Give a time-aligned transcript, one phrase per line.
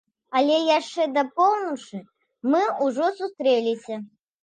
[0.37, 2.01] Але яшчэ да паўночы
[2.55, 4.05] мы ўжо сустрэліся.